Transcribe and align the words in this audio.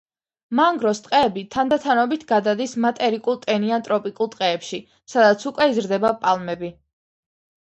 მანგროს 0.59 1.01
ტყეები 1.07 1.43
თანდათანობით 1.55 2.25
გადადის 2.31 2.73
მატერიკულ 2.85 3.37
ტენიან 3.43 3.85
ტროპიკულ 3.89 4.33
ტყეებში, 4.37 4.81
სადაც 5.15 5.47
უკვე 5.53 5.69
იზრდება 5.75 6.15
პალმები. 6.27 6.73